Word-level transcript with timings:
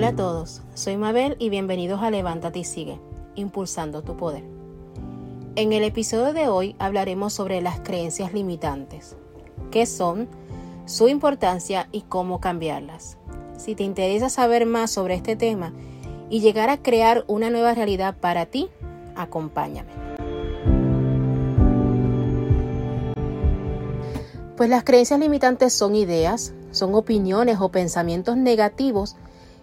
Hola 0.00 0.08
a 0.08 0.16
todos, 0.16 0.62
soy 0.72 0.96
Mabel 0.96 1.36
y 1.38 1.50
bienvenidos 1.50 2.00
a 2.00 2.10
Levántate 2.10 2.60
y 2.60 2.64
Sigue, 2.64 2.98
impulsando 3.34 4.00
tu 4.00 4.16
poder. 4.16 4.42
En 5.56 5.74
el 5.74 5.84
episodio 5.84 6.32
de 6.32 6.48
hoy 6.48 6.74
hablaremos 6.78 7.34
sobre 7.34 7.60
las 7.60 7.80
creencias 7.80 8.32
limitantes, 8.32 9.14
qué 9.70 9.84
son, 9.84 10.26
su 10.86 11.08
importancia 11.08 11.86
y 11.92 12.00
cómo 12.00 12.40
cambiarlas. 12.40 13.18
Si 13.58 13.74
te 13.74 13.82
interesa 13.82 14.30
saber 14.30 14.64
más 14.64 14.90
sobre 14.90 15.16
este 15.16 15.36
tema 15.36 15.74
y 16.30 16.40
llegar 16.40 16.70
a 16.70 16.80
crear 16.80 17.26
una 17.26 17.50
nueva 17.50 17.74
realidad 17.74 18.16
para 18.18 18.46
ti, 18.46 18.70
acompáñame. 19.16 19.90
Pues 24.56 24.70
las 24.70 24.82
creencias 24.82 25.20
limitantes 25.20 25.74
son 25.74 25.94
ideas, 25.94 26.54
son 26.70 26.94
opiniones 26.94 27.58
o 27.60 27.68
pensamientos 27.68 28.38
negativos 28.38 29.16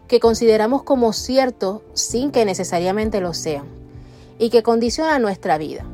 que 0.07 0.19
consideramos 0.19 0.83
como 0.83 1.13
ciertos 1.13 1.81
sin 1.93 2.31
que 2.31 2.45
necesariamente 2.45 3.21
lo 3.21 3.33
sean 3.33 3.65
y 4.39 4.49
que 4.49 4.63
condicionan 4.63 5.21
nuestra 5.21 5.57
vida. 5.57 5.85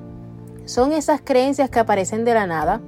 Son 0.65 0.91
esas 0.91 1.21
creencias 1.21 1.69
que 1.69 1.79
aparecen 1.79 2.23
de 2.25 2.33
la 2.33 2.47
nada 2.47 2.81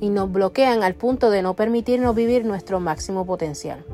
y 0.00 0.10
nos 0.10 0.30
bloquean 0.30 0.82
al 0.82 0.94
punto 0.94 1.30
de 1.30 1.42
no 1.42 1.54
permitirnos 1.54 2.14
vivir 2.14 2.44
nuestro 2.44 2.80
máximo 2.80 3.26
potencial. 3.26 3.84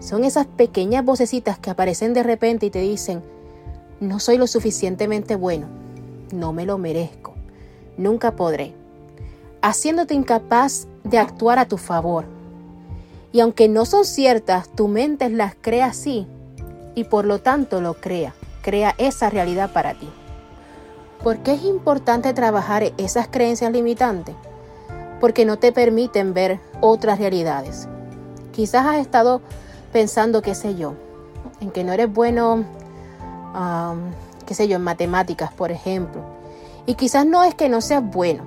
Son 0.00 0.24
esas 0.24 0.46
pequeñas 0.46 1.04
vocecitas 1.04 1.58
que 1.58 1.70
aparecen 1.70 2.12
de 2.12 2.22
repente 2.22 2.66
y 2.66 2.70
te 2.70 2.80
dicen, 2.80 3.22
no 4.00 4.18
soy 4.18 4.36
lo 4.36 4.46
suficientemente 4.46 5.36
bueno, 5.36 5.68
no 6.32 6.52
me 6.52 6.66
lo 6.66 6.78
merezco, 6.78 7.34
nunca 7.96 8.34
podré, 8.34 8.74
haciéndote 9.62 10.14
incapaz 10.14 10.88
de 11.04 11.18
actuar 11.18 11.58
a 11.58 11.66
tu 11.66 11.78
favor, 11.78 12.26
y 13.34 13.40
aunque 13.40 13.68
no 13.68 13.84
son 13.84 14.04
ciertas, 14.04 14.68
tu 14.68 14.86
mente 14.86 15.28
las 15.28 15.56
crea 15.60 15.86
así 15.86 16.28
y 16.94 17.02
por 17.02 17.24
lo 17.24 17.40
tanto 17.40 17.80
lo 17.80 17.94
crea, 17.94 18.32
crea 18.62 18.94
esa 18.96 19.28
realidad 19.28 19.72
para 19.72 19.94
ti. 19.94 20.08
¿Por 21.20 21.38
qué 21.38 21.54
es 21.54 21.64
importante 21.64 22.32
trabajar 22.32 22.92
esas 22.96 23.26
creencias 23.26 23.72
limitantes? 23.72 24.36
Porque 25.20 25.44
no 25.44 25.58
te 25.58 25.72
permiten 25.72 26.32
ver 26.32 26.60
otras 26.80 27.18
realidades. 27.18 27.88
Quizás 28.52 28.86
has 28.86 28.98
estado 28.98 29.40
pensando, 29.92 30.40
qué 30.40 30.54
sé 30.54 30.76
yo, 30.76 30.94
en 31.60 31.72
que 31.72 31.82
no 31.82 31.92
eres 31.92 32.12
bueno, 32.12 32.64
qué 34.46 34.54
sé 34.54 34.68
yo, 34.68 34.76
en 34.76 34.82
matemáticas, 34.82 35.52
por 35.52 35.72
ejemplo. 35.72 36.22
Y 36.86 36.94
quizás 36.94 37.26
no 37.26 37.42
es 37.42 37.56
que 37.56 37.68
no 37.68 37.80
seas 37.80 38.08
bueno, 38.08 38.44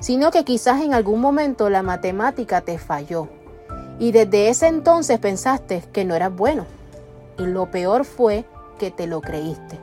sino 0.00 0.30
que 0.30 0.44
quizás 0.44 0.80
en 0.80 0.94
algún 0.94 1.20
momento 1.20 1.68
la 1.68 1.82
matemática 1.82 2.62
te 2.62 2.78
falló 2.78 3.28
y 3.98 4.12
desde 4.12 4.48
ese 4.48 4.68
entonces 4.68 5.18
pensaste 5.18 5.82
que 5.92 6.04
no 6.04 6.14
eras 6.14 6.34
bueno. 6.34 6.66
Y 7.38 7.46
lo 7.46 7.70
peor 7.70 8.04
fue 8.04 8.44
que 8.78 8.90
te 8.90 9.06
lo 9.06 9.20
creíste. 9.20 9.78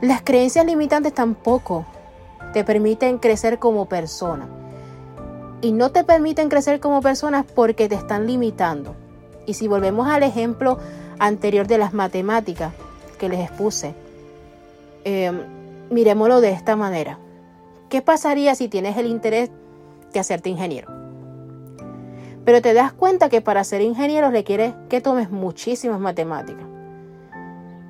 Las 0.00 0.22
creencias 0.22 0.66
limitantes 0.66 1.14
tampoco 1.14 1.86
te 2.52 2.64
permiten 2.64 3.18
crecer 3.18 3.58
como 3.58 3.86
persona. 3.86 4.46
Y 5.62 5.72
no 5.72 5.90
te 5.90 6.04
permiten 6.04 6.48
crecer 6.48 6.80
como 6.80 7.00
persona 7.00 7.44
porque 7.54 7.88
te 7.88 7.94
están 7.94 8.26
limitando. 8.26 8.94
Y 9.46 9.54
si 9.54 9.68
volvemos 9.68 10.08
al 10.08 10.22
ejemplo 10.22 10.78
anterior 11.18 11.66
de 11.66 11.78
las 11.78 11.94
matemáticas 11.94 12.72
que 13.18 13.28
les 13.28 13.40
expuse, 13.40 13.94
eh, 15.04 15.32
miremoslo 15.90 16.40
de 16.40 16.50
esta 16.50 16.76
manera. 16.76 17.18
¿Qué 17.88 18.02
pasaría 18.02 18.54
si 18.54 18.68
tienes 18.68 18.96
el 18.96 19.06
interés 19.06 19.50
de 20.12 20.20
hacerte 20.20 20.50
ingeniero? 20.50 21.05
Pero 22.46 22.62
te 22.62 22.74
das 22.74 22.92
cuenta 22.92 23.28
que 23.28 23.40
para 23.40 23.64
ser 23.64 23.82
ingeniero 23.82 24.30
requiere 24.30 24.76
que 24.88 25.00
tomes 25.00 25.32
muchísimas 25.32 25.98
matemáticas. 25.98 26.64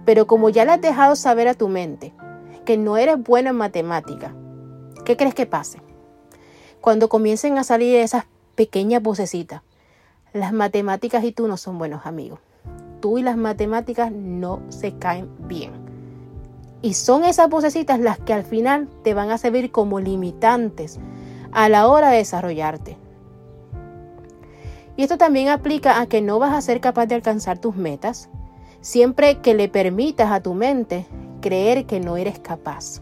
Pero 0.06 0.26
como 0.26 0.48
ya 0.48 0.64
le 0.64 0.72
has 0.72 0.80
dejado 0.80 1.14
saber 1.14 1.46
a 1.46 1.52
tu 1.52 1.68
mente 1.68 2.14
que 2.64 2.78
no 2.78 2.96
eres 2.96 3.22
bueno 3.22 3.50
en 3.50 3.56
matemáticas, 3.56 4.32
¿qué 5.04 5.14
crees 5.18 5.34
que 5.34 5.44
pase? 5.44 5.82
Cuando 6.80 7.10
comiencen 7.10 7.58
a 7.58 7.64
salir 7.64 7.96
esas 7.96 8.24
pequeñas 8.54 9.02
vocecitas, 9.02 9.60
las 10.32 10.54
matemáticas 10.54 11.22
y 11.24 11.32
tú 11.32 11.48
no 11.48 11.58
son 11.58 11.76
buenos 11.76 12.06
amigos. 12.06 12.40
Tú 13.00 13.18
y 13.18 13.22
las 13.22 13.36
matemáticas 13.36 14.10
no 14.10 14.62
se 14.70 14.96
caen 14.96 15.28
bien. 15.48 15.72
Y 16.80 16.94
son 16.94 17.24
esas 17.24 17.50
vocecitas 17.50 18.00
las 18.00 18.18
que 18.18 18.32
al 18.32 18.44
final 18.44 18.88
te 19.04 19.12
van 19.12 19.30
a 19.30 19.36
servir 19.36 19.70
como 19.70 20.00
limitantes 20.00 20.98
a 21.52 21.68
la 21.68 21.88
hora 21.88 22.08
de 22.08 22.18
desarrollarte. 22.18 22.96
Y 24.96 25.02
esto 25.02 25.18
también 25.18 25.48
aplica 25.48 26.00
a 26.00 26.06
que 26.06 26.22
no 26.22 26.38
vas 26.38 26.54
a 26.54 26.60
ser 26.60 26.80
capaz 26.80 27.06
de 27.06 27.14
alcanzar 27.14 27.58
tus 27.58 27.76
metas 27.76 28.28
siempre 28.80 29.40
que 29.40 29.54
le 29.54 29.68
permitas 29.68 30.30
a 30.30 30.40
tu 30.40 30.54
mente 30.54 31.06
creer 31.40 31.86
que 31.86 31.98
no 31.98 32.16
eres 32.16 32.38
capaz. 32.38 33.00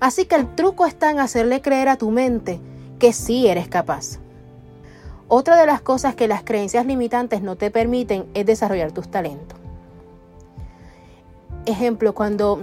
Así 0.00 0.24
que 0.24 0.36
el 0.36 0.54
truco 0.54 0.86
está 0.86 1.10
en 1.10 1.18
hacerle 1.18 1.60
creer 1.60 1.88
a 1.88 1.96
tu 1.96 2.10
mente 2.10 2.60
que 2.98 3.12
sí 3.12 3.46
eres 3.46 3.68
capaz. 3.68 4.20
Otra 5.28 5.56
de 5.56 5.66
las 5.66 5.82
cosas 5.82 6.14
que 6.14 6.28
las 6.28 6.42
creencias 6.44 6.86
limitantes 6.86 7.42
no 7.42 7.56
te 7.56 7.70
permiten 7.70 8.26
es 8.32 8.46
desarrollar 8.46 8.92
tus 8.92 9.10
talentos. 9.10 9.58
Ejemplo, 11.66 12.14
cuando 12.14 12.62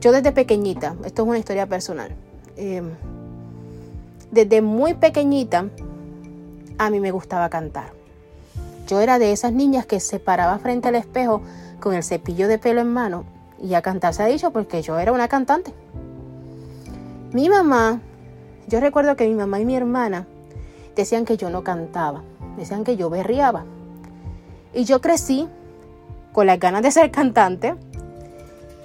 yo 0.00 0.12
desde 0.12 0.30
pequeñita, 0.30 0.94
esto 1.04 1.22
es 1.22 1.28
una 1.28 1.38
historia 1.38 1.66
personal, 1.66 2.14
eh, 2.56 2.82
desde 4.30 4.62
muy 4.62 4.94
pequeñita 4.94 5.68
a 6.78 6.90
mí 6.90 7.00
me 7.00 7.10
gustaba 7.10 7.48
cantar. 7.48 7.92
Yo 8.86 9.00
era 9.00 9.18
de 9.18 9.32
esas 9.32 9.52
niñas 9.52 9.86
que 9.86 10.00
se 10.00 10.20
paraba 10.20 10.58
frente 10.58 10.88
al 10.88 10.94
espejo 10.94 11.42
con 11.80 11.94
el 11.94 12.04
cepillo 12.04 12.48
de 12.48 12.58
pelo 12.58 12.80
en 12.80 12.92
mano 12.92 13.24
y 13.60 13.74
a 13.74 13.82
cantar 13.82 14.14
se 14.14 14.22
ha 14.22 14.26
dicho 14.26 14.50
porque 14.50 14.82
yo 14.82 14.98
era 14.98 15.12
una 15.12 15.28
cantante. 15.28 15.72
Mi 17.32 17.48
mamá, 17.48 18.00
yo 18.68 18.80
recuerdo 18.80 19.16
que 19.16 19.26
mi 19.26 19.34
mamá 19.34 19.60
y 19.60 19.64
mi 19.64 19.76
hermana 19.76 20.26
decían 20.94 21.24
que 21.24 21.36
yo 21.36 21.50
no 21.50 21.64
cantaba, 21.64 22.22
decían 22.56 22.84
que 22.84 22.96
yo 22.96 23.10
berriaba. 23.10 23.64
Y 24.72 24.84
yo 24.84 25.00
crecí 25.00 25.48
con 26.32 26.46
las 26.46 26.58
ganas 26.58 26.82
de 26.82 26.90
ser 26.90 27.10
cantante 27.10 27.74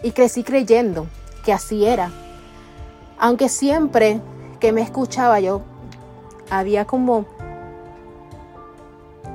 y 0.04 0.12
crecí 0.12 0.44
creyendo 0.44 1.08
que 1.46 1.54
así 1.54 1.86
era. 1.86 2.12
Aunque 3.20 3.50
siempre 3.50 4.20
que 4.60 4.72
me 4.72 4.82
escuchaba 4.82 5.40
yo 5.40 5.62
había 6.50 6.86
como 6.86 7.26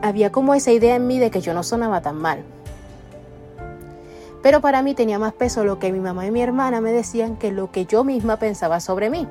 había 0.07 0.33
como 0.33 0.55
esa 0.55 0.73
idea 0.73 0.97
en 0.97 1.07
mí 1.07 1.19
de 1.19 1.31
que 1.31 1.41
yo 1.41 1.55
no 1.55 1.63
sonaba 1.63 2.01
tan 2.01 2.17
mal. 2.17 2.43
Pero 4.43 4.61
para 4.61 4.83
mí 4.83 4.95
tenía 4.95 5.19
más 5.19 5.33
peso 5.33 5.65
lo 5.65 5.79
que 5.79 5.93
mi 5.93 6.01
mamá 6.01 6.27
y 6.27 6.31
mi 6.31 6.41
hermana 6.41 6.81
me 6.81 6.93
decían 6.93 7.37
que 7.37 7.51
lo 7.51 7.73
que 7.73 7.87
yo 7.87 8.05
misma 8.05 8.39
pensaba 8.39 8.81
sobre 8.81 9.11
mí 9.11 9.27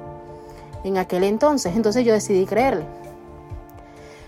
en 0.83 0.97
aquel 0.97 1.23
entonces. 1.23 1.75
Entonces 1.75 2.05
yo 2.05 2.13
decidí 2.13 2.45
creerle. 2.45 2.85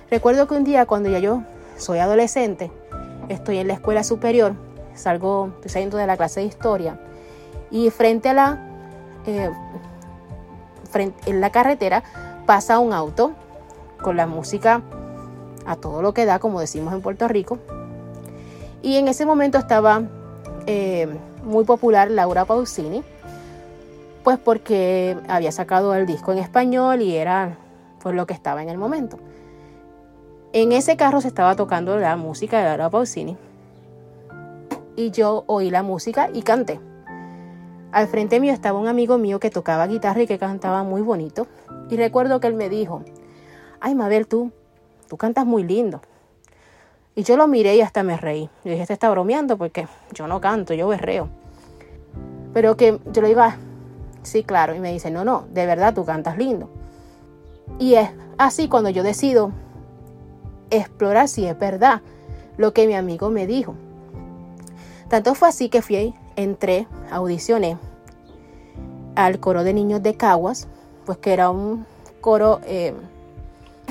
Recuerdo 0.09 0.47
que 0.47 0.56
un 0.56 0.63
día 0.63 0.86
cuando 0.86 1.09
ya 1.09 1.19
yo 1.19 1.44
soy 1.78 2.00
adolescente, 2.00 2.72
estoy 3.28 3.57
en 3.57 3.68
la 3.68 3.74
escuela 3.74 4.03
superior, 4.03 4.53
salgo, 4.94 5.50
estoy 5.56 5.69
saliendo 5.69 5.97
de 5.97 6.07
la 6.07 6.16
clase 6.16 6.40
de 6.40 6.46
historia 6.46 7.00
y 7.69 7.90
frente 7.90 8.30
a 8.30 8.34
la, 8.34 8.68
eh, 9.25 9.52
frente, 10.90 11.30
en 11.30 11.41
la 11.41 11.52
carretera 11.52 12.03
pasa 12.46 12.80
un 12.80 12.94
auto 12.94 13.34
con 14.02 14.16
la 14.16 14.25
música 14.25 14.81
a 15.68 15.76
todo 15.76 16.02
lo 16.02 16.14
que 16.14 16.26
da, 16.26 16.40
como 16.40 16.60
decimos 16.60 16.94
en 16.94 17.02
Puerto 17.02 17.28
Rico. 17.28 17.60
Y 18.82 18.96
en 18.96 19.08
ese 19.08 19.26
momento 19.26 19.58
estaba 19.58 20.04
eh, 20.66 21.08
muy 21.44 21.66
popular 21.66 22.10
Laura 22.10 22.46
Pausini, 22.46 23.04
pues 24.24 24.40
porque 24.40 25.18
había 25.28 25.52
sacado 25.52 25.94
el 25.94 26.06
disco 26.06 26.32
en 26.32 26.40
español 26.40 27.02
y 27.02 27.16
era 27.16 27.58
pues 28.02 28.16
lo 28.16 28.26
que 28.26 28.34
estaba 28.34 28.64
en 28.64 28.70
el 28.70 28.78
momento. 28.78 29.20
En 30.54 30.72
ese 30.72 30.96
carro 30.96 31.22
se 31.22 31.28
estaba 31.28 31.56
tocando 31.56 31.98
la 31.98 32.16
música 32.16 32.58
de 32.58 32.63
Laura 32.66 32.90
Pausini 32.90 33.38
y 34.96 35.12
yo 35.12 35.44
oí 35.48 35.70
la 35.70 35.84
música 35.84 36.30
y 36.34 36.42
canté. 36.42 36.80
Al 37.92 38.08
frente 38.08 38.40
mío 38.40 38.54
estaba 38.54 38.80
un 38.80 38.88
amigo 38.88 39.18
mío 39.18 39.40
que 39.40 39.50
tocaba 39.50 39.88
guitarra 39.88 40.22
y 40.22 40.28
que 40.28 40.38
cantaba 40.38 40.84
muy 40.84 41.02
bonito. 41.02 41.48
Y 41.90 41.98
recuerdo 41.98 42.40
que 42.40 42.48
él 42.48 42.54
me 42.54 42.70
dijo, 42.70 43.04
ay 43.80 43.96
Mabel, 43.96 44.28
tú 44.28 44.52
tú 45.07 45.18
cantas 45.18 45.45
muy 45.45 45.63
lindo. 45.63 46.01
Y 47.15 47.24
yo 47.24 47.36
lo 47.36 47.48
miré 47.48 47.75
y 47.75 47.81
hasta 47.81 48.04
me 48.04 48.15
reí. 48.18 48.50
Y 48.63 48.69
dije, 48.69 48.81
este 48.81 48.94
está 48.94 49.09
bromeando 49.09 49.57
porque 49.57 49.88
yo 50.13 50.27
no 50.27 50.39
canto, 50.39 50.74
yo 50.74 50.88
berreo. 50.88 51.30
Pero 52.54 52.77
que 52.77 53.00
yo 53.12 53.21
le 53.21 53.31
iba, 53.31 53.57
sí, 54.21 54.44
claro. 54.44 54.75
Y 54.75 54.80
me 54.80 54.94
dice, 54.94 55.09
no, 55.09 55.25
no, 55.25 55.45
de 55.51 55.65
verdad 55.65 55.94
tú 55.94 56.06
cantas 56.06 56.38
lindo. 56.38 56.69
Y 57.80 57.95
es 57.95 58.09
así 58.38 58.68
cuando 58.68 58.89
yo 58.89 59.04
decido 59.04 59.51
explorar 60.69 61.27
si 61.27 61.45
es 61.45 61.57
verdad 61.57 62.01
lo 62.57 62.74
que 62.74 62.88
mi 62.88 62.95
amigo 62.95 63.30
me 63.30 63.48
dijo. 63.48 63.75
Tanto 65.10 65.36
fue 65.36 65.50
así 65.50 65.69
que 65.69 65.81
fui, 65.81 66.13
entré, 66.36 66.88
audicioné 67.12 67.77
al 69.15 69.39
coro 69.39 69.63
de 69.63 69.74
niños 69.74 70.03
de 70.03 70.15
Caguas, 70.15 70.68
pues 71.06 71.18
que 71.18 71.33
era 71.33 71.50
un 71.50 71.86
coro 72.21 72.60
eh, 72.65 72.94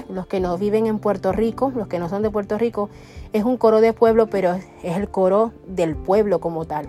los 0.09 0.27
que 0.27 0.41
no 0.41 0.57
viven 0.59 0.87
en 0.87 0.99
Puerto 0.99 1.33
Rico, 1.33 1.73
los 1.75 1.89
que 1.89 1.99
no 1.99 2.09
son 2.09 2.23
de 2.23 2.31
Puerto 2.31 2.59
Rico, 2.59 2.89
es 3.33 3.45
un 3.45 3.57
coro 3.57 3.81
de 3.81 3.93
pueblo, 3.93 4.29
pero 4.29 4.55
es 4.55 4.97
el 4.97 5.09
coro 5.09 5.53
del 5.67 5.97
pueblo 5.97 6.41
como 6.41 6.65
tal. 6.65 6.87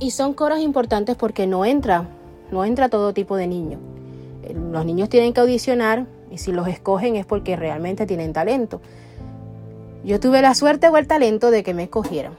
Y 0.00 0.10
son 0.10 0.34
coros 0.34 0.60
importantes 0.60 1.16
porque 1.16 1.46
no 1.46 1.64
entra, 1.64 2.08
no 2.50 2.64
entra 2.64 2.88
todo 2.88 3.12
tipo 3.12 3.36
de 3.36 3.46
niños. 3.46 3.80
Los 4.52 4.84
niños 4.84 5.08
tienen 5.08 5.32
que 5.32 5.40
audicionar 5.40 6.06
y 6.30 6.38
si 6.38 6.52
los 6.52 6.68
escogen 6.68 7.16
es 7.16 7.26
porque 7.26 7.56
realmente 7.56 8.06
tienen 8.06 8.32
talento. 8.32 8.80
Yo 10.04 10.20
tuve 10.20 10.42
la 10.42 10.54
suerte 10.54 10.88
o 10.88 10.96
el 10.96 11.06
talento 11.06 11.50
de 11.50 11.62
que 11.62 11.72
me 11.72 11.84
escogieran, 11.84 12.34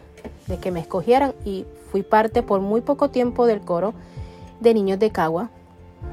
de 0.47 0.57
que 0.57 0.71
me 0.71 0.81
escogieran 0.81 1.33
y 1.45 1.65
fui 1.91 2.03
parte 2.03 2.43
por 2.43 2.61
muy 2.61 2.81
poco 2.81 3.09
tiempo 3.09 3.47
del 3.47 3.61
coro 3.61 3.93
de 4.59 4.73
niños 4.73 4.99
de 4.99 5.11
Cagua. 5.11 5.49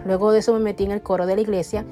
Luego 0.06 0.32
de 0.32 0.38
eso 0.38 0.52
me 0.54 0.60
metí 0.60 0.84
en 0.84 0.92
el 0.92 1.02
coro 1.02 1.26
de 1.26 1.34
la 1.34 1.42
iglesia. 1.42 1.84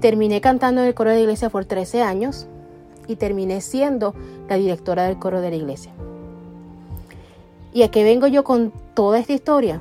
Terminé 0.00 0.40
cantando 0.40 0.80
en 0.80 0.88
el 0.88 0.94
coro 0.94 1.10
de 1.10 1.16
la 1.16 1.22
iglesia 1.22 1.50
por 1.50 1.64
13 1.64 2.02
años 2.02 2.46
y 3.08 3.16
terminé 3.16 3.60
siendo 3.60 4.14
la 4.48 4.56
directora 4.56 5.04
del 5.04 5.18
coro 5.18 5.40
de 5.40 5.50
la 5.50 5.56
iglesia. 5.56 5.92
¿Y 7.72 7.82
a 7.82 7.90
qué 7.90 8.04
vengo 8.04 8.26
yo 8.26 8.44
con 8.44 8.72
toda 8.94 9.18
esta 9.18 9.32
historia? 9.32 9.80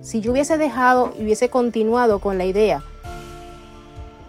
Si 0.00 0.20
yo 0.20 0.32
hubiese 0.32 0.56
dejado 0.56 1.12
y 1.18 1.24
hubiese 1.24 1.48
continuado 1.48 2.20
con 2.20 2.38
la 2.38 2.44
idea 2.44 2.82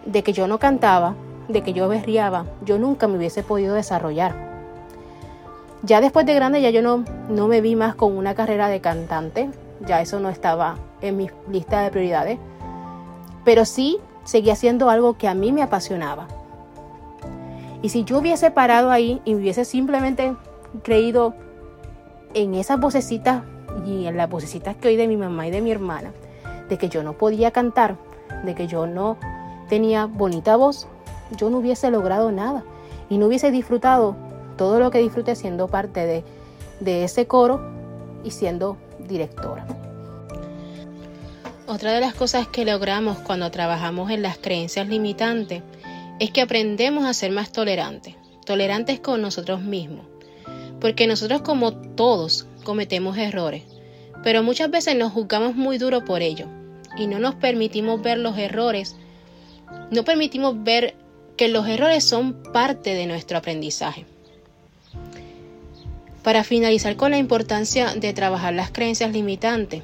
de 0.06 0.22
que 0.22 0.32
yo 0.32 0.48
no 0.48 0.58
cantaba, 0.58 1.14
de 1.48 1.62
que 1.62 1.72
yo 1.72 1.88
berriaba, 1.88 2.46
yo 2.64 2.78
nunca 2.78 3.06
me 3.06 3.16
hubiese 3.16 3.42
podido 3.42 3.74
desarrollar. 3.74 4.34
Ya 5.82 6.00
después 6.00 6.26
de 6.26 6.34
grande 6.34 6.60
ya 6.60 6.70
yo 6.70 6.82
no, 6.82 7.04
no 7.28 7.46
me 7.46 7.60
vi 7.60 7.76
más 7.76 7.94
con 7.94 8.16
una 8.16 8.34
carrera 8.34 8.68
de 8.68 8.80
cantante, 8.80 9.50
ya 9.86 10.00
eso 10.00 10.18
no 10.18 10.28
estaba 10.28 10.76
en 11.00 11.16
mi 11.16 11.30
lista 11.50 11.82
de 11.82 11.90
prioridades, 11.90 12.38
pero 13.44 13.64
sí 13.64 13.98
seguía 14.28 14.52
haciendo 14.52 14.90
algo 14.90 15.16
que 15.16 15.26
a 15.26 15.32
mí 15.32 15.52
me 15.52 15.62
apasionaba. 15.62 16.28
Y 17.80 17.88
si 17.88 18.04
yo 18.04 18.18
hubiese 18.18 18.50
parado 18.50 18.90
ahí 18.90 19.22
y 19.24 19.34
hubiese 19.34 19.64
simplemente 19.64 20.36
creído 20.82 21.34
en 22.34 22.54
esas 22.54 22.78
vocecitas 22.78 23.42
y 23.86 24.04
en 24.04 24.18
las 24.18 24.28
vocecitas 24.28 24.76
que 24.76 24.88
oí 24.88 24.96
de 24.96 25.08
mi 25.08 25.16
mamá 25.16 25.46
y 25.46 25.50
de 25.50 25.62
mi 25.62 25.70
hermana, 25.70 26.12
de 26.68 26.76
que 26.76 26.90
yo 26.90 27.02
no 27.02 27.14
podía 27.14 27.52
cantar, 27.52 27.96
de 28.44 28.54
que 28.54 28.66
yo 28.66 28.86
no 28.86 29.16
tenía 29.70 30.04
bonita 30.04 30.56
voz, 30.56 30.88
yo 31.34 31.48
no 31.48 31.56
hubiese 31.56 31.90
logrado 31.90 32.30
nada 32.30 32.64
y 33.08 33.16
no 33.16 33.28
hubiese 33.28 33.50
disfrutado 33.50 34.14
todo 34.58 34.78
lo 34.78 34.90
que 34.90 34.98
disfruté 34.98 35.36
siendo 35.36 35.68
parte 35.68 36.04
de, 36.04 36.24
de 36.80 37.04
ese 37.04 37.26
coro 37.26 37.62
y 38.24 38.32
siendo 38.32 38.76
directora. 39.08 39.64
Otra 41.70 41.92
de 41.92 42.00
las 42.00 42.14
cosas 42.14 42.48
que 42.48 42.64
logramos 42.64 43.18
cuando 43.18 43.50
trabajamos 43.50 44.10
en 44.10 44.22
las 44.22 44.38
creencias 44.38 44.88
limitantes 44.88 45.62
es 46.18 46.30
que 46.30 46.40
aprendemos 46.40 47.04
a 47.04 47.12
ser 47.12 47.30
más 47.30 47.52
tolerantes, 47.52 48.14
tolerantes 48.46 49.00
con 49.00 49.20
nosotros 49.20 49.60
mismos, 49.60 50.06
porque 50.80 51.06
nosotros 51.06 51.42
como 51.42 51.74
todos 51.74 52.46
cometemos 52.64 53.18
errores, 53.18 53.64
pero 54.24 54.42
muchas 54.42 54.70
veces 54.70 54.96
nos 54.96 55.12
juzgamos 55.12 55.56
muy 55.56 55.76
duro 55.76 56.06
por 56.06 56.22
ello 56.22 56.46
y 56.96 57.06
no 57.06 57.18
nos 57.18 57.34
permitimos 57.34 58.00
ver 58.00 58.16
los 58.16 58.38
errores, 58.38 58.96
no 59.90 60.04
permitimos 60.04 60.64
ver 60.64 60.94
que 61.36 61.48
los 61.48 61.68
errores 61.68 62.02
son 62.02 62.42
parte 62.44 62.94
de 62.94 63.04
nuestro 63.04 63.36
aprendizaje. 63.36 64.06
Para 66.22 66.44
finalizar 66.44 66.96
con 66.96 67.10
la 67.10 67.18
importancia 67.18 67.94
de 67.94 68.14
trabajar 68.14 68.54
las 68.54 68.70
creencias 68.70 69.12
limitantes, 69.12 69.82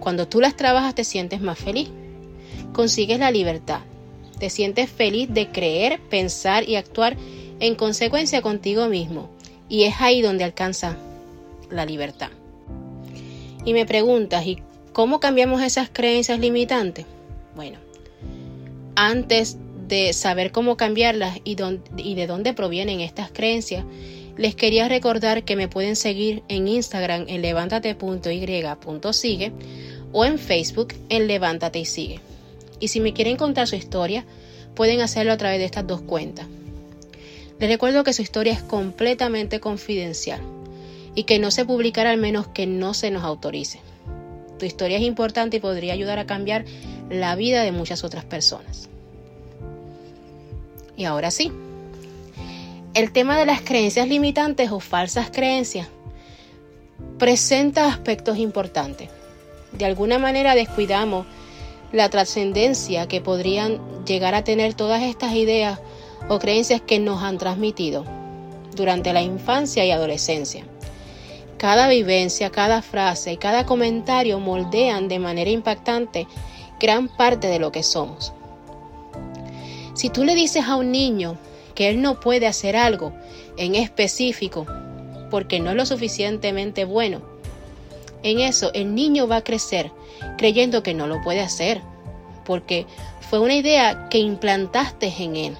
cuando 0.00 0.28
tú 0.28 0.40
las 0.40 0.56
trabajas 0.56 0.94
te 0.94 1.04
sientes 1.04 1.40
más 1.40 1.58
feliz, 1.58 1.88
consigues 2.72 3.18
la 3.18 3.30
libertad, 3.30 3.80
te 4.38 4.50
sientes 4.50 4.90
feliz 4.90 5.28
de 5.32 5.48
creer, 5.48 6.00
pensar 6.10 6.68
y 6.68 6.76
actuar 6.76 7.16
en 7.60 7.74
consecuencia 7.74 8.42
contigo 8.42 8.88
mismo, 8.88 9.30
y 9.68 9.84
es 9.84 9.94
ahí 10.00 10.22
donde 10.22 10.44
alcanza 10.44 10.96
la 11.70 11.86
libertad. 11.86 12.30
Y 13.64 13.72
me 13.72 13.86
preguntas, 13.86 14.46
¿y 14.46 14.62
cómo 14.92 15.20
cambiamos 15.20 15.62
esas 15.62 15.88
creencias 15.92 16.38
limitantes? 16.38 17.06
Bueno, 17.56 17.78
antes 18.94 19.56
de 19.88 20.12
saber 20.12 20.52
cómo 20.52 20.76
cambiarlas 20.76 21.38
y, 21.44 21.56
y 21.96 22.14
de 22.14 22.26
dónde 22.26 22.52
provienen 22.52 23.00
estas 23.00 23.30
creencias, 23.30 23.84
les 24.36 24.54
quería 24.54 24.88
recordar 24.88 25.44
que 25.44 25.56
me 25.56 25.68
pueden 25.68 25.96
seguir 25.96 26.42
en 26.48 26.68
Instagram 26.68 27.24
en 27.28 27.42
levántate.y.sigue 27.42 29.52
o 30.12 30.24
en 30.24 30.38
Facebook 30.38 30.94
en 31.08 31.26
Levántate 31.26 31.78
y 31.78 31.84
Sigue. 31.84 32.20
Y 32.78 32.88
si 32.88 33.00
me 33.00 33.12
quieren 33.12 33.36
contar 33.36 33.66
su 33.66 33.76
historia, 33.76 34.24
pueden 34.74 35.00
hacerlo 35.00 35.32
a 35.32 35.36
través 35.36 35.58
de 35.58 35.64
estas 35.64 35.86
dos 35.86 36.02
cuentas. 36.02 36.46
Les 37.58 37.70
recuerdo 37.70 38.04
que 38.04 38.12
su 38.12 38.22
historia 38.22 38.52
es 38.52 38.62
completamente 38.62 39.60
confidencial 39.60 40.40
y 41.14 41.24
que 41.24 41.38
no 41.38 41.50
se 41.50 41.64
publicará 41.64 42.10
al 42.10 42.18
menos 42.18 42.46
que 42.48 42.66
no 42.66 42.92
se 42.92 43.10
nos 43.10 43.24
autorice. 43.24 43.80
Tu 44.58 44.66
historia 44.66 44.98
es 44.98 45.04
importante 45.04 45.56
y 45.56 45.60
podría 45.60 45.94
ayudar 45.94 46.18
a 46.18 46.26
cambiar 46.26 46.64
la 47.10 47.34
vida 47.34 47.62
de 47.62 47.72
muchas 47.72 48.04
otras 48.04 48.24
personas. 48.24 48.88
Y 50.96 51.04
ahora 51.04 51.30
sí, 51.30 51.50
el 52.96 53.12
tema 53.12 53.36
de 53.36 53.44
las 53.44 53.60
creencias 53.60 54.08
limitantes 54.08 54.72
o 54.72 54.80
falsas 54.80 55.28
creencias 55.30 55.88
presenta 57.18 57.88
aspectos 57.88 58.38
importantes. 58.38 59.10
De 59.72 59.84
alguna 59.84 60.18
manera 60.18 60.54
descuidamos 60.54 61.26
la 61.92 62.08
trascendencia 62.08 63.06
que 63.06 63.20
podrían 63.20 63.82
llegar 64.06 64.34
a 64.34 64.44
tener 64.44 64.72
todas 64.72 65.02
estas 65.02 65.34
ideas 65.34 65.78
o 66.30 66.38
creencias 66.38 66.80
que 66.80 66.98
nos 66.98 67.22
han 67.22 67.36
transmitido 67.36 68.06
durante 68.74 69.12
la 69.12 69.20
infancia 69.20 69.84
y 69.84 69.90
adolescencia. 69.90 70.64
Cada 71.58 71.88
vivencia, 71.88 72.48
cada 72.48 72.80
frase 72.80 73.34
y 73.34 73.36
cada 73.36 73.66
comentario 73.66 74.40
moldean 74.40 75.08
de 75.08 75.18
manera 75.18 75.50
impactante 75.50 76.26
gran 76.80 77.08
parte 77.08 77.48
de 77.48 77.58
lo 77.58 77.70
que 77.70 77.82
somos. 77.82 78.32
Si 79.92 80.08
tú 80.08 80.24
le 80.24 80.34
dices 80.34 80.64
a 80.64 80.76
un 80.76 80.90
niño 80.92 81.36
que 81.76 81.88
él 81.88 82.02
no 82.02 82.18
puede 82.18 82.48
hacer 82.48 82.74
algo 82.74 83.12
en 83.56 83.76
específico 83.76 84.66
porque 85.30 85.60
no 85.60 85.70
es 85.70 85.76
lo 85.76 85.86
suficientemente 85.86 86.84
bueno, 86.84 87.20
en 88.24 88.40
eso 88.40 88.72
el 88.74 88.94
niño 88.96 89.28
va 89.28 89.36
a 89.36 89.44
crecer 89.44 89.92
creyendo 90.38 90.82
que 90.82 90.94
no 90.94 91.06
lo 91.06 91.22
puede 91.22 91.40
hacer 91.40 91.80
porque 92.44 92.86
fue 93.28 93.40
una 93.40 93.54
idea 93.54 94.08
que 94.08 94.18
implantaste 94.18 95.12
en 95.18 95.36
él. 95.36 95.56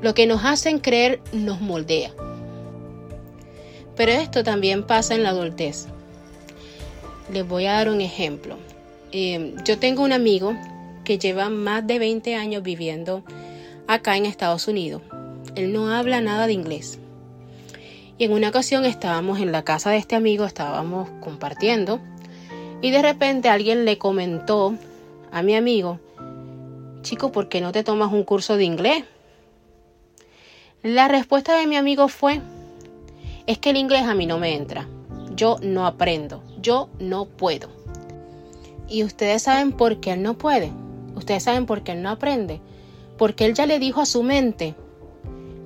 Lo 0.00 0.14
que 0.14 0.26
nos 0.26 0.44
hacen 0.44 0.78
creer 0.78 1.20
nos 1.32 1.60
moldea. 1.60 2.10
Pero 3.96 4.12
esto 4.12 4.42
también 4.42 4.86
pasa 4.86 5.14
en 5.14 5.22
la 5.22 5.28
adultez. 5.28 5.86
Les 7.30 7.46
voy 7.46 7.66
a 7.66 7.74
dar 7.74 7.90
un 7.90 8.00
ejemplo. 8.00 8.56
Eh, 9.12 9.54
yo 9.66 9.78
tengo 9.78 10.02
un 10.02 10.12
amigo 10.12 10.54
que 11.04 11.18
lleva 11.18 11.50
más 11.50 11.86
de 11.86 11.98
20 11.98 12.34
años 12.34 12.62
viviendo 12.62 13.22
acá 13.90 14.16
en 14.16 14.24
Estados 14.24 14.68
Unidos. 14.68 15.02
Él 15.56 15.72
no 15.72 15.90
habla 15.90 16.20
nada 16.20 16.46
de 16.46 16.52
inglés. 16.52 17.00
Y 18.18 18.24
en 18.24 18.32
una 18.32 18.50
ocasión 18.50 18.84
estábamos 18.84 19.40
en 19.40 19.50
la 19.50 19.64
casa 19.64 19.90
de 19.90 19.96
este 19.96 20.14
amigo, 20.14 20.44
estábamos 20.44 21.10
compartiendo, 21.20 22.00
y 22.82 22.92
de 22.92 23.02
repente 23.02 23.48
alguien 23.48 23.84
le 23.84 23.98
comentó 23.98 24.74
a 25.32 25.42
mi 25.42 25.56
amigo, 25.56 25.98
chico, 27.02 27.32
¿por 27.32 27.48
qué 27.48 27.60
no 27.60 27.72
te 27.72 27.82
tomas 27.82 28.12
un 28.12 28.22
curso 28.22 28.56
de 28.56 28.64
inglés? 28.64 29.04
La 30.84 31.08
respuesta 31.08 31.58
de 31.58 31.66
mi 31.66 31.74
amigo 31.74 32.06
fue, 32.06 32.40
es 33.48 33.58
que 33.58 33.70
el 33.70 33.76
inglés 33.76 34.02
a 34.04 34.14
mí 34.14 34.24
no 34.24 34.38
me 34.38 34.54
entra, 34.54 34.86
yo 35.34 35.56
no 35.62 35.84
aprendo, 35.84 36.44
yo 36.60 36.90
no 37.00 37.24
puedo. 37.24 37.68
Y 38.88 39.02
ustedes 39.02 39.42
saben 39.42 39.72
por 39.72 39.98
qué 39.98 40.12
él 40.12 40.22
no 40.22 40.38
puede. 40.38 40.70
Ustedes 41.16 41.42
saben 41.42 41.66
por 41.66 41.82
qué 41.82 41.92
él 41.92 42.02
no 42.02 42.10
aprende. 42.10 42.60
Porque 43.20 43.44
él 43.44 43.52
ya 43.52 43.66
le 43.66 43.78
dijo 43.78 44.00
a 44.00 44.06
su 44.06 44.22
mente 44.22 44.74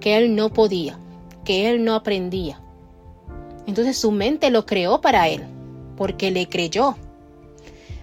que 0.01 0.17
él 0.17 0.35
no 0.35 0.53
podía, 0.53 0.99
que 1.45 1.71
él 1.71 1.85
no 1.85 1.95
aprendía. 1.95 2.61
Entonces 3.69 3.97
su 3.97 4.11
mente 4.11 4.51
lo 4.51 4.67
creó 4.67 5.01
para 5.01 5.29
él, 5.29 5.45
porque 5.97 6.33
le 6.33 6.49
creyó. 6.49 6.97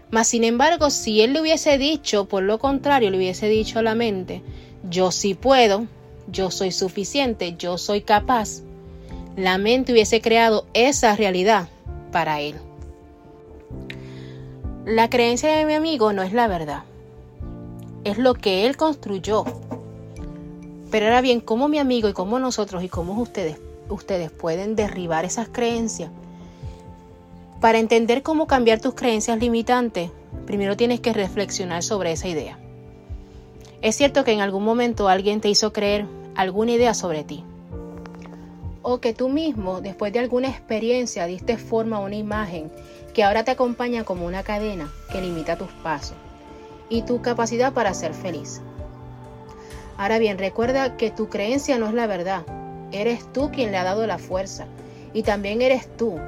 Mas 0.09 0.29
sin 0.29 0.45
embargo, 0.45 0.89
si 0.89 1.19
él 1.19 1.33
le 1.33 1.41
hubiese 1.41 1.77
dicho, 1.77 2.29
por 2.29 2.43
lo 2.43 2.59
contrario, 2.59 3.11
le 3.11 3.17
hubiese 3.17 3.49
dicho 3.49 3.79
a 3.79 3.81
la 3.81 3.93
mente, 3.93 4.41
yo 4.89 5.11
sí 5.11 5.33
puedo, 5.33 5.85
yo 6.31 6.49
soy 6.49 6.71
suficiente, 6.71 7.55
yo 7.57 7.77
soy 7.77 8.03
capaz, 8.03 8.61
la 9.35 9.57
mente 9.57 9.91
hubiese 9.91 10.21
creado 10.21 10.65
esa 10.73 11.13
realidad 11.17 11.67
para 12.13 12.39
él. 12.39 12.55
La 14.85 15.09
creencia 15.09 15.51
de 15.51 15.65
mi 15.65 15.73
amigo 15.73 16.13
no 16.13 16.23
es 16.23 16.31
la 16.31 16.47
verdad 16.47 16.83
es 18.03 18.17
lo 18.17 18.33
que 18.33 18.65
él 18.65 18.77
construyó. 18.77 19.45
Pero 20.89 21.05
ahora 21.05 21.21
bien, 21.21 21.39
¿cómo 21.39 21.67
mi 21.67 21.79
amigo 21.79 22.09
y 22.09 22.13
cómo 22.13 22.39
nosotros 22.39 22.83
y 22.83 22.89
cómo 22.89 23.19
ustedes, 23.21 23.57
ustedes 23.89 24.31
pueden 24.31 24.75
derribar 24.75 25.25
esas 25.25 25.47
creencias? 25.49 26.11
Para 27.59 27.77
entender 27.77 28.23
cómo 28.23 28.47
cambiar 28.47 28.81
tus 28.81 28.95
creencias 28.95 29.39
limitantes, 29.39 30.09
primero 30.45 30.75
tienes 30.75 30.99
que 30.99 31.13
reflexionar 31.13 31.83
sobre 31.83 32.11
esa 32.11 32.27
idea. 32.27 32.57
Es 33.81 33.95
cierto 33.95 34.23
que 34.23 34.31
en 34.31 34.41
algún 34.41 34.63
momento 34.63 35.07
alguien 35.07 35.41
te 35.41 35.49
hizo 35.49 35.71
creer 35.71 36.05
alguna 36.35 36.71
idea 36.71 36.93
sobre 36.93 37.23
ti. 37.23 37.43
O 38.81 38.99
que 38.99 39.13
tú 39.13 39.29
mismo, 39.29 39.79
después 39.79 40.11
de 40.11 40.19
alguna 40.19 40.49
experiencia, 40.49 41.27
diste 41.27 41.57
forma 41.57 41.97
a 41.97 41.99
una 41.99 42.15
imagen 42.15 42.71
que 43.13 43.23
ahora 43.23 43.43
te 43.43 43.51
acompaña 43.51 44.03
como 44.03 44.25
una 44.25 44.41
cadena 44.41 44.91
que 45.11 45.21
limita 45.21 45.55
tus 45.55 45.69
pasos 45.83 46.17
y 46.91 47.03
tu 47.03 47.21
capacidad 47.21 47.71
para 47.73 47.93
ser 47.93 48.13
feliz. 48.13 48.61
Ahora 49.97 50.19
bien, 50.19 50.37
recuerda 50.37 50.97
que 50.97 51.09
tu 51.09 51.29
creencia 51.29 51.79
no 51.79 51.87
es 51.87 51.93
la 51.93 52.05
verdad. 52.05 52.43
Eres 52.91 53.31
tú 53.31 53.49
quien 53.49 53.71
le 53.71 53.77
ha 53.77 53.85
dado 53.85 54.05
la 54.05 54.17
fuerza 54.17 54.65
y 55.13 55.23
también 55.23 55.61
eres 55.61 55.87
tú, 55.95 56.19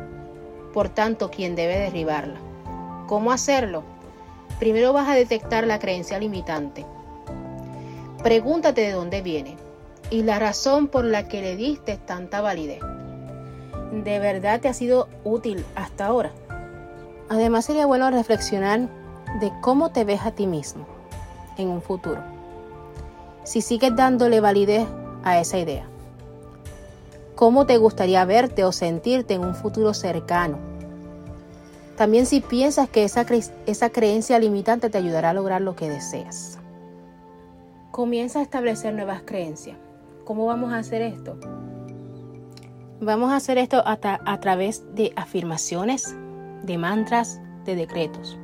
por 0.74 0.88
tanto, 0.88 1.30
quien 1.30 1.56
debe 1.56 1.78
derribarla. 1.78 2.40
¿Cómo 3.08 3.34
hacerlo? 3.34 3.84
Primero 4.58 4.94
vas 4.94 5.10
a 5.10 5.16
detectar 5.16 5.68
la 5.68 5.80
creencia 5.80 6.18
limitante. 6.18 6.86
Pregúntate 8.24 8.82
de 8.82 8.94
dónde 8.94 9.22
viene 9.22 9.58
y 10.10 10.24
la 10.24 10.40
razón 10.40 10.88
por 10.88 11.04
la 11.04 11.28
que 11.28 11.42
le 11.42 11.58
diste 11.58 11.98
tanta 11.98 12.40
validez. 12.40 12.80
¿De 13.92 14.20
verdad 14.20 14.62
te 14.62 14.70
ha 14.70 14.74
sido 14.74 15.10
útil 15.26 15.66
hasta 15.76 16.06
ahora? 16.06 16.32
Además 17.28 17.66
sería 17.66 17.86
bueno 17.86 18.10
reflexionar 18.12 19.03
de 19.40 19.52
cómo 19.62 19.92
te 19.92 20.04
ves 20.06 20.22
a 20.26 20.32
ti 20.32 20.48
mismo 20.48 20.86
en 21.58 21.70
un 21.70 21.82
futuro. 21.82 22.22
Si 23.44 23.62
sigues 23.62 23.96
dándole 23.96 24.40
validez 24.40 24.88
a 25.24 25.40
esa 25.40 25.58
idea. 25.58 25.86
¿Cómo 27.36 27.66
te 27.66 27.78
gustaría 27.78 28.24
verte 28.26 28.64
o 28.64 28.72
sentirte 28.72 29.34
en 29.34 29.44
un 29.44 29.56
futuro 29.56 29.94
cercano? 29.94 30.58
También 31.98 32.26
si 32.26 32.42
piensas 32.42 32.90
que 32.90 33.04
esa, 33.04 33.26
esa 33.66 33.90
creencia 33.90 34.40
limitante 34.40 34.90
te 34.90 34.98
ayudará 34.98 35.32
a 35.32 35.34
lograr 35.34 35.62
lo 35.62 35.76
que 35.76 35.90
deseas. 35.90 36.60
Comienza 37.92 38.40
a 38.40 38.44
establecer 38.44 38.94
nuevas 38.94 39.22
creencias. 39.24 39.78
¿Cómo 40.26 40.46
vamos 40.46 40.74
a 40.74 40.78
hacer 40.78 41.02
esto? 41.02 41.38
Vamos 43.00 43.32
a 43.32 43.36
hacer 43.36 43.58
esto 43.58 43.84
a, 43.86 43.98
a 44.02 44.40
través 44.40 44.84
de 44.96 45.12
afirmaciones, 45.16 46.16
de 46.64 46.78
mantras, 46.78 47.40
de 47.66 47.76
decretos. 47.76 48.38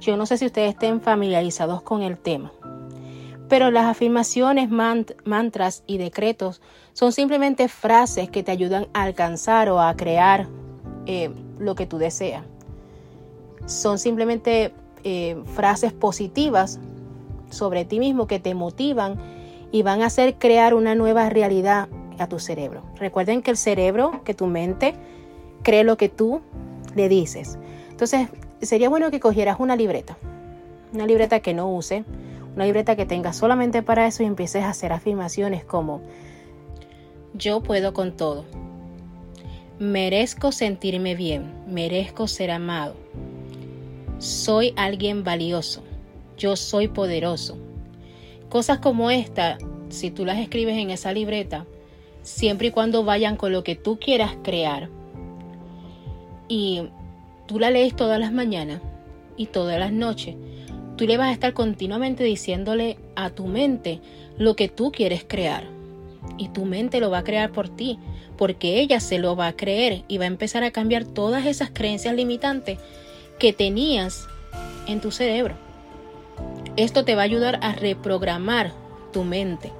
Yo 0.00 0.16
no 0.16 0.26
sé 0.26 0.38
si 0.38 0.46
ustedes 0.46 0.70
estén 0.70 1.00
familiarizados 1.00 1.82
con 1.82 2.02
el 2.02 2.18
tema, 2.18 2.52
pero 3.48 3.70
las 3.70 3.86
afirmaciones, 3.86 4.68
mantras 4.70 5.82
y 5.86 5.98
decretos 5.98 6.60
son 6.92 7.12
simplemente 7.12 7.68
frases 7.68 8.30
que 8.30 8.42
te 8.42 8.52
ayudan 8.52 8.88
a 8.92 9.04
alcanzar 9.04 9.70
o 9.70 9.80
a 9.80 9.94
crear 9.96 10.46
eh, 11.06 11.30
lo 11.58 11.74
que 11.74 11.86
tú 11.86 11.98
deseas. 11.98 12.44
Son 13.66 13.98
simplemente 13.98 14.72
eh, 15.04 15.36
frases 15.54 15.92
positivas 15.92 16.78
sobre 17.50 17.84
ti 17.84 17.98
mismo 17.98 18.26
que 18.26 18.38
te 18.38 18.54
motivan 18.54 19.16
y 19.72 19.82
van 19.82 20.02
a 20.02 20.06
hacer 20.06 20.36
crear 20.36 20.74
una 20.74 20.94
nueva 20.94 21.28
realidad 21.28 21.88
a 22.18 22.28
tu 22.28 22.38
cerebro. 22.38 22.82
Recuerden 22.96 23.42
que 23.42 23.50
el 23.50 23.56
cerebro, 23.56 24.22
que 24.24 24.34
tu 24.34 24.46
mente, 24.46 24.94
cree 25.62 25.84
lo 25.84 25.96
que 25.96 26.08
tú 26.08 26.40
le 26.94 27.08
dices. 27.08 27.58
Entonces, 27.90 28.28
sería 28.62 28.88
bueno 28.88 29.10
que 29.10 29.20
cogieras 29.20 29.60
una 29.60 29.76
libreta, 29.76 30.16
una 30.92 31.06
libreta 31.06 31.40
que 31.40 31.54
no 31.54 31.70
use, 31.70 32.04
una 32.54 32.64
libreta 32.64 32.96
que 32.96 33.06
tengas 33.06 33.36
solamente 33.36 33.82
para 33.82 34.06
eso 34.06 34.22
y 34.22 34.26
empieces 34.26 34.64
a 34.64 34.70
hacer 34.70 34.92
afirmaciones 34.92 35.64
como 35.64 36.00
yo 37.34 37.62
puedo 37.62 37.92
con 37.92 38.16
todo. 38.16 38.44
Merezco 39.78 40.50
sentirme 40.50 41.14
bien, 41.14 41.52
merezco 41.68 42.26
ser 42.26 42.50
amado. 42.50 42.96
Soy 44.18 44.72
alguien 44.76 45.22
valioso, 45.22 45.82
yo 46.36 46.56
soy 46.56 46.88
poderoso. 46.88 47.56
Cosas 48.48 48.78
como 48.78 49.10
esta, 49.10 49.58
si 49.88 50.10
tú 50.10 50.24
las 50.24 50.38
escribes 50.38 50.76
en 50.78 50.90
esa 50.90 51.12
libreta, 51.12 51.64
siempre 52.22 52.68
y 52.68 52.70
cuando 52.72 53.04
vayan 53.04 53.36
con 53.36 53.52
lo 53.52 53.62
que 53.62 53.76
tú 53.76 53.98
quieras 54.00 54.36
crear, 54.42 54.88
y 56.48 56.88
tú 57.48 57.58
la 57.58 57.70
lees 57.70 57.96
todas 57.96 58.20
las 58.20 58.30
mañanas 58.30 58.80
y 59.36 59.46
todas 59.46 59.78
las 59.80 59.90
noches, 59.90 60.36
tú 60.96 61.06
le 61.06 61.16
vas 61.16 61.30
a 61.30 61.32
estar 61.32 61.54
continuamente 61.54 62.22
diciéndole 62.22 62.98
a 63.16 63.30
tu 63.30 63.46
mente 63.46 64.00
lo 64.36 64.54
que 64.54 64.68
tú 64.68 64.92
quieres 64.92 65.24
crear. 65.26 65.64
Y 66.36 66.50
tu 66.50 66.66
mente 66.66 67.00
lo 67.00 67.10
va 67.10 67.18
a 67.18 67.24
crear 67.24 67.50
por 67.50 67.68
ti, 67.68 67.98
porque 68.36 68.80
ella 68.80 69.00
se 69.00 69.18
lo 69.18 69.34
va 69.34 69.46
a 69.46 69.56
creer 69.56 70.04
y 70.08 70.18
va 70.18 70.24
a 70.24 70.28
empezar 70.28 70.62
a 70.62 70.70
cambiar 70.70 71.04
todas 71.04 71.46
esas 71.46 71.70
creencias 71.70 72.14
limitantes 72.14 72.78
que 73.38 73.54
tenías 73.54 74.26
en 74.86 75.00
tu 75.00 75.10
cerebro. 75.10 75.56
Esto 76.76 77.04
te 77.04 77.14
va 77.14 77.22
a 77.22 77.24
ayudar 77.24 77.58
a 77.62 77.72
reprogramar 77.72 78.72
tu 79.12 79.24
mente. 79.24 79.72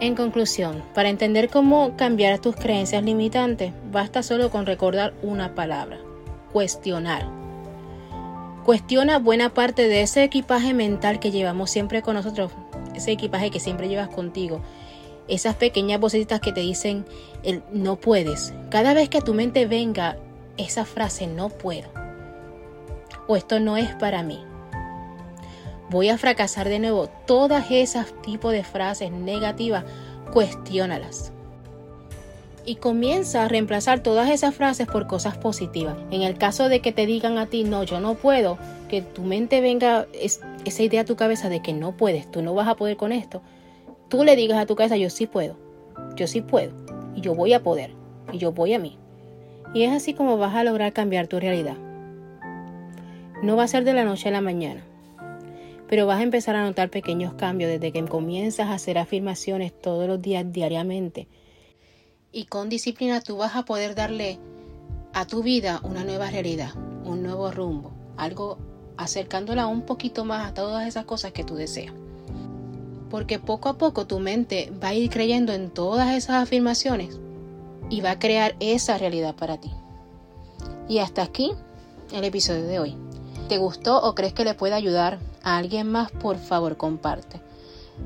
En 0.00 0.16
conclusión, 0.16 0.82
para 0.92 1.08
entender 1.08 1.48
cómo 1.48 1.96
cambiar 1.96 2.40
tus 2.40 2.56
creencias 2.56 3.04
limitantes, 3.04 3.72
basta 3.92 4.24
solo 4.24 4.50
con 4.50 4.66
recordar 4.66 5.14
una 5.22 5.54
palabra, 5.54 5.98
cuestionar. 6.52 7.28
Cuestiona 8.64 9.18
buena 9.18 9.52
parte 9.52 9.88
de 9.88 10.02
ese 10.02 10.22
equipaje 10.22 10.72
mental 10.74 11.18
que 11.18 11.30
llevamos 11.30 11.70
siempre 11.70 12.02
con 12.02 12.14
nosotros, 12.14 12.52
ese 12.94 13.12
equipaje 13.12 13.50
que 13.50 13.58
siempre 13.58 13.88
llevas 13.88 14.08
contigo, 14.08 14.60
esas 15.26 15.56
pequeñas 15.56 16.00
vocecitas 16.00 16.40
que 16.40 16.52
te 16.52 16.60
dicen 16.60 17.04
el 17.42 17.62
no 17.72 17.96
puedes. 17.96 18.54
Cada 18.70 18.94
vez 18.94 19.08
que 19.08 19.18
a 19.18 19.22
tu 19.22 19.34
mente 19.34 19.66
venga 19.66 20.16
esa 20.56 20.84
frase 20.84 21.26
no 21.26 21.48
puedo 21.48 21.88
o 23.26 23.36
esto 23.36 23.60
no 23.60 23.76
es 23.76 23.94
para 23.96 24.22
mí. 24.22 24.44
Voy 25.90 26.08
a 26.08 26.18
fracasar 26.18 26.68
de 26.68 26.78
nuevo. 26.78 27.08
Todas 27.26 27.70
esas 27.70 28.14
tipos 28.22 28.52
de 28.52 28.64
frases 28.64 29.10
negativas, 29.10 29.84
cuestiónalas 30.32 31.31
y 32.64 32.76
comienza 32.76 33.44
a 33.44 33.48
reemplazar 33.48 34.00
todas 34.00 34.30
esas 34.30 34.54
frases 34.54 34.86
por 34.86 35.06
cosas 35.06 35.36
positivas. 35.36 35.96
En 36.10 36.22
el 36.22 36.38
caso 36.38 36.68
de 36.68 36.80
que 36.80 36.92
te 36.92 37.06
digan 37.06 37.38
a 37.38 37.46
ti, 37.46 37.64
no, 37.64 37.82
yo 37.82 38.00
no 38.00 38.14
puedo, 38.14 38.58
que 38.88 39.02
tu 39.02 39.22
mente 39.22 39.60
venga 39.60 40.06
esa 40.12 40.82
idea 40.82 41.02
a 41.02 41.04
tu 41.04 41.16
cabeza 41.16 41.48
de 41.48 41.60
que 41.60 41.72
no 41.72 41.96
puedes, 41.96 42.30
tú 42.30 42.42
no 42.42 42.54
vas 42.54 42.68
a 42.68 42.76
poder 42.76 42.96
con 42.96 43.12
esto, 43.12 43.42
tú 44.08 44.24
le 44.24 44.36
digas 44.36 44.58
a 44.58 44.66
tu 44.66 44.76
cabeza, 44.76 44.96
yo 44.96 45.10
sí 45.10 45.26
puedo, 45.26 45.56
yo 46.14 46.26
sí 46.26 46.40
puedo, 46.40 46.72
y 47.14 47.20
yo 47.20 47.34
voy 47.34 47.52
a 47.52 47.62
poder, 47.62 47.90
y 48.32 48.38
yo 48.38 48.52
voy 48.52 48.74
a 48.74 48.78
mí. 48.78 48.98
Y 49.74 49.84
es 49.84 49.92
así 49.92 50.14
como 50.14 50.36
vas 50.36 50.54
a 50.54 50.64
lograr 50.64 50.92
cambiar 50.92 51.26
tu 51.26 51.40
realidad. 51.40 51.76
No 53.42 53.56
va 53.56 53.64
a 53.64 53.68
ser 53.68 53.84
de 53.84 53.94
la 53.94 54.04
noche 54.04 54.28
a 54.28 54.32
la 54.32 54.40
mañana, 54.40 54.84
pero 55.88 56.06
vas 56.06 56.20
a 56.20 56.22
empezar 56.22 56.54
a 56.54 56.62
notar 56.62 56.90
pequeños 56.90 57.34
cambios 57.34 57.70
desde 57.70 57.90
que 57.90 58.04
comienzas 58.04 58.68
a 58.68 58.74
hacer 58.74 58.98
afirmaciones 58.98 59.72
todos 59.72 60.06
los 60.06 60.22
días 60.22 60.52
diariamente 60.52 61.26
y 62.32 62.46
con 62.46 62.68
disciplina 62.68 63.20
tú 63.20 63.36
vas 63.36 63.54
a 63.54 63.64
poder 63.64 63.94
darle 63.94 64.38
a 65.12 65.26
tu 65.26 65.42
vida 65.42 65.80
una 65.84 66.02
nueva 66.02 66.30
realidad, 66.30 66.74
un 67.04 67.22
nuevo 67.22 67.50
rumbo, 67.50 67.92
algo 68.16 68.58
acercándola 68.96 69.66
un 69.66 69.82
poquito 69.82 70.24
más 70.24 70.48
a 70.48 70.54
todas 70.54 70.86
esas 70.86 71.04
cosas 71.04 71.32
que 71.32 71.44
tú 71.44 71.54
deseas. 71.54 71.94
Porque 73.10 73.38
poco 73.38 73.68
a 73.68 73.76
poco 73.76 74.06
tu 74.06 74.18
mente 74.18 74.72
va 74.82 74.88
a 74.88 74.94
ir 74.94 75.10
creyendo 75.10 75.52
en 75.52 75.70
todas 75.70 76.14
esas 76.16 76.42
afirmaciones 76.42 77.20
y 77.90 78.00
va 78.00 78.12
a 78.12 78.18
crear 78.18 78.56
esa 78.60 78.96
realidad 78.96 79.34
para 79.34 79.58
ti. 79.58 79.70
Y 80.88 80.98
hasta 80.98 81.22
aquí 81.22 81.52
el 82.12 82.24
episodio 82.24 82.66
de 82.66 82.78
hoy. 82.78 82.96
¿Te 83.48 83.58
gustó 83.58 84.00
o 84.00 84.14
crees 84.14 84.32
que 84.32 84.44
le 84.44 84.54
puede 84.54 84.74
ayudar 84.74 85.18
a 85.42 85.58
alguien 85.58 85.90
más? 85.90 86.10
Por 86.10 86.38
favor, 86.38 86.78
comparte. 86.78 87.42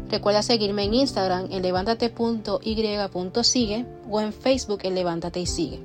Recuerda 0.09 0.43
seguirme 0.43 0.85
en 0.85 0.95
Instagram 0.95 1.49
en 1.51 1.63
levántate.y.sigue 1.63 3.87
o 4.09 4.21
en 4.21 4.33
Facebook 4.33 4.79
en 4.83 4.95
Levántate 4.95 5.41
y 5.41 5.47
Sigue. 5.47 5.81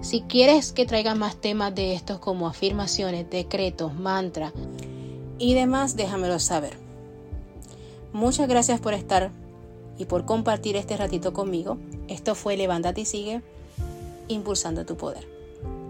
Si 0.00 0.22
quieres 0.22 0.72
que 0.72 0.84
traiga 0.84 1.14
más 1.14 1.36
temas 1.36 1.72
de 1.74 1.94
estos 1.94 2.18
como 2.18 2.48
afirmaciones, 2.48 3.30
decretos, 3.30 3.94
mantras 3.94 4.52
y 5.38 5.54
demás, 5.54 5.96
déjamelo 5.96 6.40
saber. 6.40 6.76
Muchas 8.12 8.48
gracias 8.48 8.80
por 8.80 8.94
estar 8.94 9.30
y 9.96 10.06
por 10.06 10.24
compartir 10.24 10.76
este 10.76 10.96
ratito 10.96 11.32
conmigo. 11.32 11.78
Esto 12.08 12.34
fue 12.34 12.56
Levántate 12.56 13.02
y 13.02 13.04
Sigue, 13.04 13.42
impulsando 14.28 14.84
tu 14.84 14.96
poder. 14.96 15.28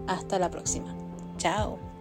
Hasta 0.07 0.37
la 0.37 0.51
próxima. 0.51 0.95
Chao. 1.37 1.92